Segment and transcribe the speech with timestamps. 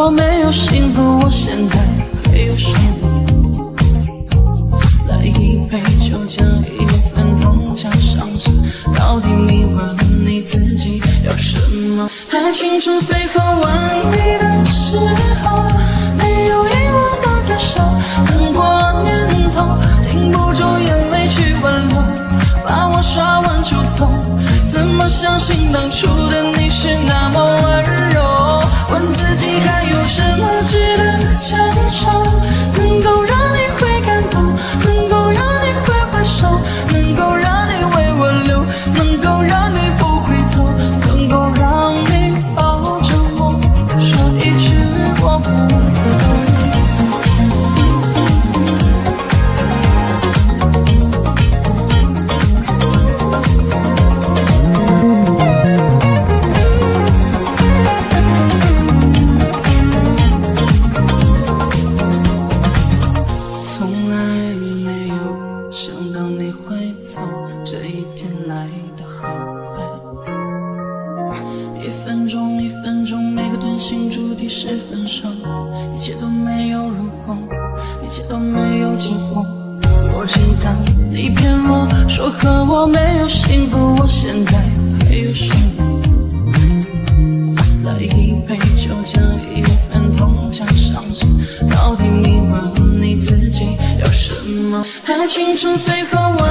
[0.00, 1.77] 我没有幸福，我现在
[6.28, 8.50] 加，一份痛加上去，
[8.94, 11.58] 到底你问你自己要什
[11.96, 12.08] 么？
[12.28, 13.72] 还清楚最后吻
[14.12, 14.98] 你的时
[15.42, 15.64] 候，
[16.18, 17.80] 没有遗忘的感受，
[18.26, 18.60] 难过
[19.02, 19.08] 念
[19.56, 19.78] 头，
[20.10, 21.96] 停不住眼泪去挽留，
[22.66, 24.06] 把我刷完就走，
[24.66, 27.97] 怎么相信当初的你是那么温柔？
[73.78, 75.28] 心注定是分手，
[75.94, 77.38] 一切都没有如果，
[78.04, 79.46] 一切都没有结果。
[80.18, 80.72] 我知道
[81.10, 84.58] 你骗我说和我没有幸福，我现在
[85.06, 85.84] 还有什么？
[87.84, 89.22] 来一杯酒，加
[89.54, 91.30] 一份痛加伤心，
[91.70, 93.64] 到底你问你自己
[94.00, 94.84] 要什么？
[95.04, 96.46] 还清楚最后吻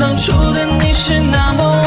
[0.00, 1.77] 当初的你是那么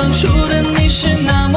[0.00, 1.47] 当初的你是哪